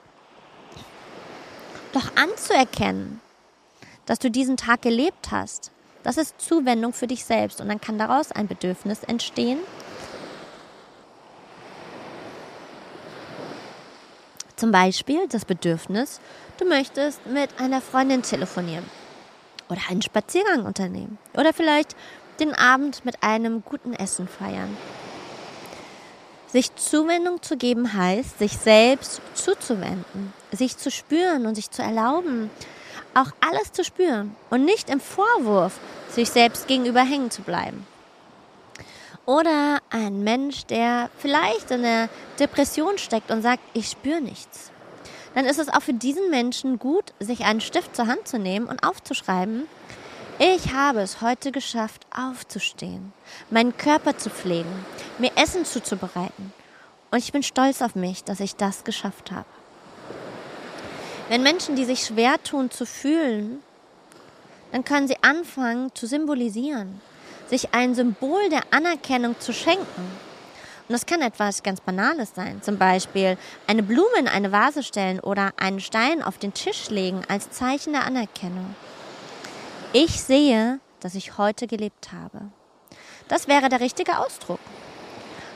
Doch 1.92 2.16
anzuerkennen, 2.16 3.20
dass 4.06 4.18
du 4.18 4.30
diesen 4.30 4.56
Tag 4.56 4.82
gelebt 4.82 5.30
hast. 5.30 5.70
Das 6.02 6.16
ist 6.16 6.40
Zuwendung 6.40 6.92
für 6.92 7.06
dich 7.06 7.24
selbst 7.24 7.60
und 7.60 7.68
dann 7.68 7.80
kann 7.80 7.98
daraus 7.98 8.32
ein 8.32 8.48
Bedürfnis 8.48 9.04
entstehen. 9.04 9.60
Zum 14.56 14.70
Beispiel 14.70 15.26
das 15.28 15.44
Bedürfnis, 15.44 16.20
du 16.58 16.64
möchtest 16.64 17.26
mit 17.26 17.58
einer 17.58 17.80
Freundin 17.80 18.22
telefonieren 18.22 18.84
oder 19.68 19.80
einen 19.88 20.02
Spaziergang 20.02 20.64
unternehmen 20.64 21.18
oder 21.34 21.52
vielleicht 21.52 21.96
den 22.40 22.54
Abend 22.54 23.04
mit 23.04 23.22
einem 23.22 23.62
guten 23.64 23.92
Essen 23.92 24.28
feiern. 24.28 24.76
Sich 26.48 26.74
Zuwendung 26.76 27.40
zu 27.42 27.56
geben 27.56 27.94
heißt, 27.94 28.38
sich 28.38 28.58
selbst 28.58 29.22
zuzuwenden, 29.34 30.32
sich 30.50 30.76
zu 30.76 30.90
spüren 30.90 31.46
und 31.46 31.54
sich 31.54 31.70
zu 31.70 31.82
erlauben, 31.82 32.50
auch 33.14 33.30
alles 33.40 33.72
zu 33.72 33.84
spüren 33.84 34.36
und 34.50 34.64
nicht 34.64 34.90
im 34.90 35.00
Vorwurf 35.00 35.78
sich 36.10 36.30
selbst 36.30 36.68
gegenüber 36.68 37.00
hängen 37.00 37.30
zu 37.30 37.42
bleiben. 37.42 37.86
Oder 39.24 39.78
ein 39.90 40.24
Mensch, 40.24 40.66
der 40.66 41.08
vielleicht 41.18 41.70
in 41.70 41.82
der 41.82 42.08
Depression 42.38 42.98
steckt 42.98 43.30
und 43.30 43.42
sagt, 43.42 43.62
ich 43.72 43.88
spüre 43.88 44.20
nichts. 44.20 44.70
Dann 45.34 45.46
ist 45.46 45.58
es 45.58 45.68
auch 45.68 45.80
für 45.80 45.94
diesen 45.94 46.28
Menschen 46.30 46.78
gut, 46.78 47.14
sich 47.20 47.44
einen 47.44 47.60
Stift 47.60 47.96
zur 47.96 48.08
Hand 48.08 48.28
zu 48.28 48.38
nehmen 48.38 48.66
und 48.66 48.84
aufzuschreiben, 48.84 49.66
ich 50.44 50.72
habe 50.72 51.02
es 51.02 51.20
heute 51.20 51.52
geschafft, 51.52 52.04
aufzustehen, 52.10 53.12
meinen 53.50 53.76
Körper 53.76 54.18
zu 54.18 54.28
pflegen, 54.28 54.84
mir 55.18 55.30
Essen 55.36 55.64
zuzubereiten. 55.64 56.52
Und 57.12 57.18
ich 57.18 57.30
bin 57.30 57.44
stolz 57.44 57.80
auf 57.80 57.94
mich, 57.94 58.24
dass 58.24 58.40
ich 58.40 58.56
das 58.56 58.82
geschafft 58.82 59.30
habe. 59.30 59.46
Wenn 61.28 61.44
Menschen, 61.44 61.76
die 61.76 61.84
sich 61.84 62.04
schwer 62.04 62.42
tun 62.42 62.72
zu 62.72 62.86
fühlen, 62.86 63.60
dann 64.72 64.84
können 64.84 65.06
sie 65.06 65.22
anfangen 65.22 65.94
zu 65.94 66.08
symbolisieren, 66.08 67.00
sich 67.46 67.72
ein 67.72 67.94
Symbol 67.94 68.48
der 68.48 68.62
Anerkennung 68.72 69.38
zu 69.38 69.52
schenken. 69.52 70.02
Und 70.88 70.92
das 70.92 71.06
kann 71.06 71.22
etwas 71.22 71.62
ganz 71.62 71.80
Banales 71.80 72.32
sein, 72.34 72.60
zum 72.62 72.78
Beispiel 72.78 73.38
eine 73.68 73.84
Blume 73.84 74.18
in 74.18 74.26
eine 74.26 74.50
Vase 74.50 74.82
stellen 74.82 75.20
oder 75.20 75.52
einen 75.56 75.78
Stein 75.78 76.20
auf 76.20 76.38
den 76.38 76.52
Tisch 76.52 76.90
legen 76.90 77.22
als 77.28 77.48
Zeichen 77.50 77.92
der 77.92 78.06
Anerkennung. 78.06 78.74
Ich 79.94 80.22
sehe, 80.22 80.80
dass 81.00 81.14
ich 81.14 81.36
heute 81.36 81.66
gelebt 81.66 82.12
habe. 82.12 82.46
Das 83.28 83.46
wäre 83.46 83.68
der 83.68 83.80
richtige 83.80 84.18
Ausdruck. 84.18 84.58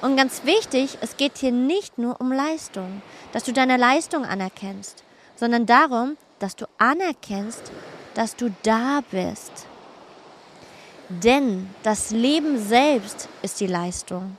Und 0.03 0.17
ganz 0.19 0.45
wichtig, 0.45 0.99
es 1.01 1.17
geht 1.17 1.39
hier 1.39 1.53
nicht 1.53 1.97
nur 1.97 2.21
um 2.21 2.33
Leistung, 2.33 3.01
dass 3.33 3.45
du 3.45 3.55
deine 3.55 3.79
Leistung 3.79 4.27
anerkennst, 4.27 5.05
sondern 5.37 5.65
darum, 5.65 6.19
dass 6.39 6.55
du 6.55 6.67
anerkennst, 6.77 7.73
dass 8.13 8.37
du 8.37 8.55
da 8.63 9.01
bist. 9.11 9.67
Denn 11.09 11.71
das 11.83 12.11
Leben 12.11 12.63
selbst 12.63 13.31
ist 13.41 13.61
die 13.61 13.67
Leistung. 13.67 14.37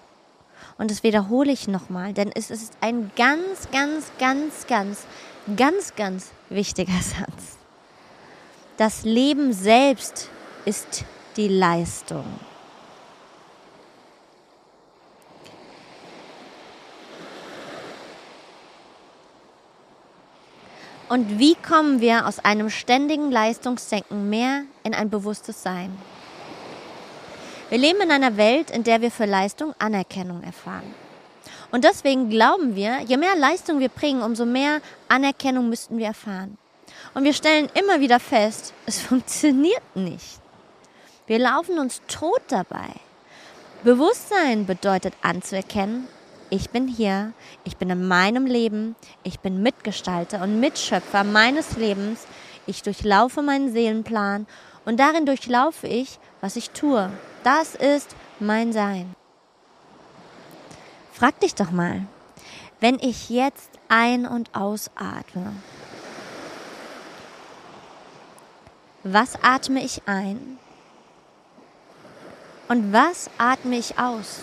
Und 0.78 0.92
das 0.92 1.02
wiederhole 1.02 1.52
ich 1.52 1.68
nochmal, 1.68 2.14
denn 2.14 2.32
es 2.36 2.52
ist 2.52 2.74
ein 2.82 3.10
ganz, 3.16 3.72
ganz, 3.72 4.12
ganz, 4.20 4.68
ganz, 4.68 5.06
ganz, 5.56 5.96
ganz 5.96 6.32
wichtiger 6.50 6.94
Satz. 7.02 7.57
Das 8.78 9.04
Leben 9.04 9.54
selbst 9.54 10.30
ist 10.64 11.04
die 11.36 11.48
Leistung. 11.48 12.26
Und 21.10 21.40
wie 21.40 21.56
kommen 21.56 22.02
wir 22.02 22.28
aus 22.28 22.38
einem 22.38 22.70
ständigen 22.70 23.32
Leistungsdenken 23.32 24.30
mehr 24.30 24.66
in 24.84 24.94
ein 24.94 25.10
bewusstes 25.10 25.64
Sein? 25.64 25.98
Wir 27.70 27.80
leben 27.80 28.02
in 28.02 28.12
einer 28.12 28.38
Welt, 28.38 28.70
in 28.70 28.84
der 28.84 29.02
wir 29.02 29.10
für 29.10 29.26
Leistung 29.26 29.74
Anerkennung 29.80 30.44
erfahren. 30.44 30.94
Und 31.72 31.84
deswegen 31.84 32.30
glauben 32.30 32.76
wir, 32.76 33.00
je 33.02 33.18
mehr 33.18 33.36
Leistung 33.36 33.80
wir 33.80 33.90
bringen, 33.90 34.22
umso 34.22 34.46
mehr 34.46 34.82
Anerkennung 35.08 35.68
müssten 35.68 35.98
wir 35.98 36.08
erfahren. 36.08 36.58
Und 37.14 37.24
wir 37.24 37.34
stellen 37.34 37.70
immer 37.74 38.00
wieder 38.00 38.20
fest, 38.20 38.74
es 38.86 39.00
funktioniert 39.02 39.96
nicht. 39.96 40.40
Wir 41.26 41.40
laufen 41.40 41.80
uns 41.80 42.02
tot 42.08 42.42
dabei. 42.48 42.90
Bewusstsein 43.84 44.66
bedeutet 44.66 45.14
anzuerkennen, 45.22 46.08
ich 46.50 46.70
bin 46.70 46.88
hier, 46.88 47.34
ich 47.66 47.76
bin 47.76 47.90
in 47.90 48.08
meinem 48.08 48.46
Leben, 48.46 48.96
ich 49.24 49.40
bin 49.42 49.62
Mitgestalter 49.62 50.42
und 50.42 50.60
Mitschöpfer 50.60 51.26
meines 51.26 51.76
Lebens, 51.76 52.26
ich 52.66 52.84
durchlaufe 52.84 53.42
meinen 53.42 53.72
Seelenplan 53.72 54.48
und 54.86 55.00
darin 55.00 55.26
durchlaufe 55.26 55.88
ich, 55.88 56.20
was 56.40 56.56
ich 56.56 56.70
tue. 56.70 57.12
Das 57.44 57.76
ist 57.76 58.16
mein 58.40 58.72
Sein. 58.72 59.14
Frag 61.12 61.40
dich 61.42 61.56
doch 61.56 61.72
mal, 61.72 62.06
wenn 62.80 63.00
ich 63.00 63.30
jetzt 63.30 63.70
ein- 63.90 64.26
und 64.26 64.56
ausatme, 64.56 65.54
was 69.14 69.36
atme 69.42 69.84
ich 69.84 70.02
ein 70.06 70.60
und 72.68 72.92
was 72.92 73.30
atme 73.38 73.78
ich 73.78 73.98
aus? 73.98 74.42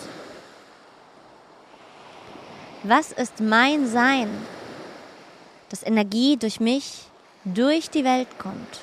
Was 2.83 3.11
ist 3.11 3.39
mein 3.39 3.87
Sein, 3.87 4.29
dass 5.69 5.83
Energie 5.83 6.37
durch 6.37 6.59
mich 6.59 7.03
durch 7.43 7.89
die 7.89 8.03
Welt 8.03 8.27
kommt? 8.39 8.81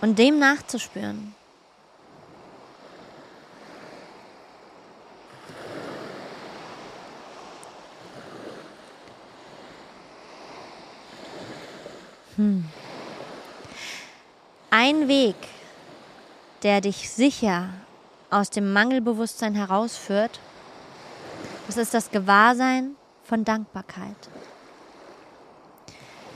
Und 0.00 0.18
dem 0.18 0.38
nachzuspüren. 0.38 1.34
Ein 14.70 15.08
Weg, 15.08 15.36
der 16.62 16.80
dich 16.80 17.10
sicher 17.10 17.70
aus 18.30 18.50
dem 18.50 18.72
Mangelbewusstsein 18.72 19.54
herausführt, 19.54 20.40
das 21.66 21.76
ist 21.76 21.94
das 21.94 22.10
Gewahrsein 22.10 22.96
von 23.24 23.44
Dankbarkeit. 23.44 24.16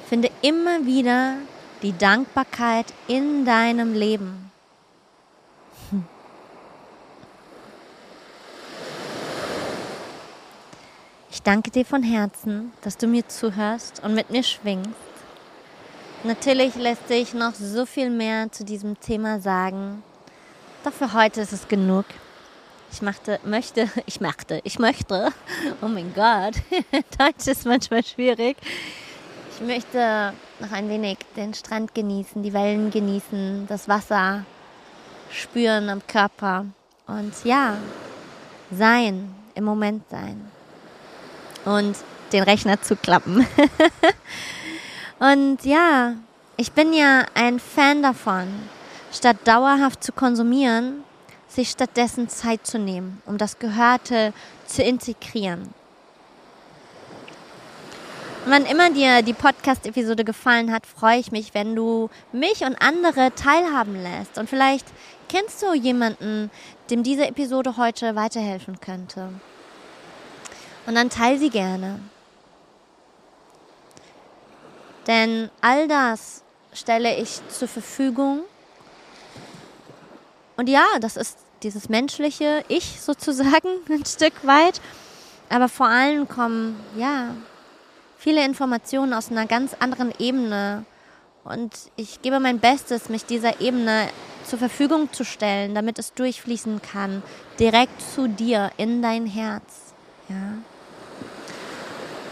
Finde 0.09 0.31
immer 0.43 0.87
wieder 0.87 1.37
die 1.83 1.97
Dankbarkeit 1.97 2.87
in 3.07 3.45
deinem 3.45 3.95
Leben. 3.95 4.51
Ich 11.31 11.43
danke 11.43 11.71
dir 11.71 11.85
von 11.85 12.03
Herzen, 12.03 12.73
dass 12.83 12.97
du 12.97 13.07
mir 13.07 13.27
zuhörst 13.29 14.03
und 14.03 14.15
mit 14.15 14.31
mir 14.31 14.43
schwingst. 14.43 15.10
Natürlich 16.23 16.75
lässt 16.75 17.09
sich 17.09 17.33
noch 17.33 17.55
so 17.55 17.87
viel 17.87 18.11
mehr 18.11 18.53
zu 18.53 18.63
diesem 18.63 19.01
Thema 19.01 19.41
sagen. 19.41 20.03
Doch 20.85 20.93
für 20.93 21.15
heute 21.15 21.41
ist 21.41 21.53
es 21.55 21.67
genug. 21.67 22.05
Ich 22.93 23.01
machte, 23.01 23.41
möchte, 23.45 23.89
ich 24.07 24.21
machte, 24.21 24.61
ich 24.65 24.79
möchte, 24.79 25.33
oh 25.81 25.89
mein 25.89 26.13
Gott, 26.15 26.57
Deutsch 27.19 27.47
ist 27.47 27.65
manchmal 27.65 28.05
schwierig. 28.05 28.59
Ich 29.55 29.67
möchte 29.67 30.35
noch 30.59 30.73
ein 30.73 30.91
wenig 30.91 31.19
den 31.37 31.55
Strand 31.55 31.95
genießen, 31.95 32.43
die 32.43 32.53
Wellen 32.53 32.91
genießen, 32.91 33.67
das 33.67 33.89
Wasser 33.89 34.45
spüren 35.31 35.89
am 35.89 36.07
Körper 36.07 36.67
und 37.07 37.33
ja, 37.45 37.79
sein, 38.71 39.35
im 39.55 39.65
Moment 39.65 40.05
sein 40.11 40.51
und 41.65 41.97
den 42.33 42.43
Rechner 42.43 42.81
zu 42.83 42.95
klappen. 42.95 43.47
und 45.21 45.65
ja, 45.65 46.15
ich 46.57 46.73
bin 46.73 46.93
ja 46.93 47.25
ein 47.35 47.61
Fan 47.61 48.03
davon, 48.03 48.49
statt 49.13 49.37
dauerhaft 49.45 50.03
zu 50.03 50.13
konsumieren, 50.13 51.05
sich 51.49 51.71
stattdessen 51.71 52.29
Zeit 52.29 52.67
zu 52.67 52.79
nehmen, 52.79 53.23
um 53.27 53.39
das 53.39 53.59
Gehörte 53.59 54.33
zu 54.67 54.83
integrieren. 54.83 55.73
Und 58.45 58.53
wann 58.53 58.65
immer 58.65 58.91
dir 58.91 59.21
die 59.21 59.35
Podcast-Episode 59.35 60.25
gefallen 60.25 60.73
hat, 60.73 60.87
freue 60.87 61.19
ich 61.19 61.31
mich, 61.31 61.53
wenn 61.53 61.77
du 61.77 62.09
mich 62.33 62.63
und 62.63 62.81
andere 62.81 63.35
teilhaben 63.35 64.03
lässt. 64.03 64.39
Und 64.39 64.49
vielleicht 64.49 64.87
kennst 65.29 65.63
du 65.63 65.75
jemanden, 65.75 66.51
dem 66.89 67.03
diese 67.03 67.27
Episode 67.27 67.77
heute 67.77 68.17
weiterhelfen 68.17 68.81
könnte. 68.81 69.29
Und 70.87 70.95
dann 70.95 71.11
teile 71.11 71.39
sie 71.39 71.51
gerne. 71.51 72.01
Denn 75.11 75.51
all 75.61 75.89
das 75.89 76.45
stelle 76.73 77.17
ich 77.17 77.41
zur 77.49 77.67
Verfügung. 77.67 78.43
Und 80.57 80.69
ja, 80.69 80.85
das 81.01 81.17
ist 81.17 81.37
dieses 81.65 81.89
menschliche 81.89 82.63
Ich 82.69 83.01
sozusagen 83.01 83.69
ein 83.91 84.07
Stück 84.07 84.47
weit. 84.47 84.81
Aber 85.49 85.69
vor 85.69 85.89
allem 85.89 86.29
kommen, 86.29 86.79
ja, 86.97 87.35
viele 88.19 88.45
Informationen 88.45 89.13
aus 89.13 89.33
einer 89.33 89.47
ganz 89.47 89.75
anderen 89.81 90.15
Ebene. 90.21 90.85
Und 91.43 91.75
ich 91.97 92.23
gebe 92.23 92.39
mein 92.39 92.61
Bestes, 92.61 93.09
mich 93.09 93.27
dieser 93.27 93.61
Ebene 93.61 94.07
zur 94.45 94.61
Verfügung 94.61 95.13
zu 95.13 95.25
stellen, 95.25 95.75
damit 95.75 95.99
es 95.99 96.15
durchfließen 96.15 96.83
kann, 96.83 97.25
direkt 97.59 98.01
zu 98.15 98.29
dir, 98.29 98.71
in 98.77 99.03
dein 99.03 99.27
Herz. 99.27 99.93
Ja. 100.29 100.53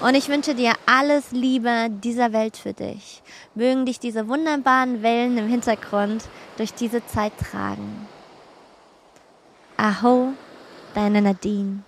Und 0.00 0.14
ich 0.14 0.28
wünsche 0.28 0.54
dir 0.54 0.74
alles 0.86 1.32
Liebe 1.32 1.88
dieser 1.90 2.32
Welt 2.32 2.56
für 2.56 2.72
dich. 2.72 3.20
Mögen 3.56 3.84
dich 3.84 3.98
diese 3.98 4.28
wunderbaren 4.28 5.02
Wellen 5.02 5.36
im 5.38 5.48
Hintergrund 5.48 6.24
durch 6.56 6.72
diese 6.72 7.04
Zeit 7.06 7.32
tragen. 7.38 8.06
Aho, 9.76 10.34
deine 10.94 11.20
Nadine. 11.20 11.82